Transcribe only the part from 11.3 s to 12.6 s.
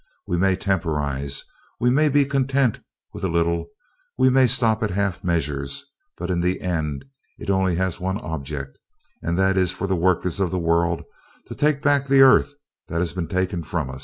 to take back the earth